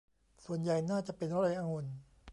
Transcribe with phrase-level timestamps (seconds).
[0.45, 1.85] ส่วนใหญ่น่าจะเป็นไร่องุ่น